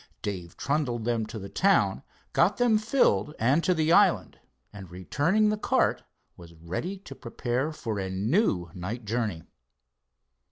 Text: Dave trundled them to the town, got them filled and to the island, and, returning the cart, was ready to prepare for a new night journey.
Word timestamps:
Dave 0.23 0.57
trundled 0.57 1.05
them 1.05 1.27
to 1.27 1.37
the 1.37 1.47
town, 1.47 2.01
got 2.33 2.57
them 2.57 2.79
filled 2.79 3.35
and 3.37 3.63
to 3.63 3.75
the 3.75 3.91
island, 3.91 4.39
and, 4.73 4.89
returning 4.89 5.49
the 5.49 5.57
cart, 5.57 6.01
was 6.35 6.55
ready 6.55 6.97
to 6.97 7.13
prepare 7.13 7.71
for 7.71 7.99
a 7.99 8.09
new 8.09 8.71
night 8.73 9.05
journey. 9.05 9.43